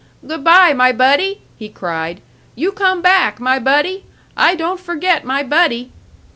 [0.25, 2.21] "Good bye, my buddy!" he cried.
[2.55, 4.05] "You come back, my buddy!
[4.35, 5.91] I don't forget my buddy!"